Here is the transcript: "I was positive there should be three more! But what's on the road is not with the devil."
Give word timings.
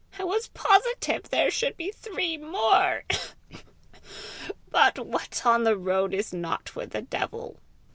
"I 0.17 0.23
was 0.23 0.47
positive 0.47 1.29
there 1.29 1.51
should 1.51 1.77
be 1.77 1.91
three 1.91 2.35
more! 2.35 3.03
But 4.71 4.97
what's 4.97 5.45
on 5.45 5.63
the 5.63 5.77
road 5.77 6.11
is 6.15 6.33
not 6.33 6.75
with 6.75 6.89
the 6.89 7.03
devil." 7.03 7.59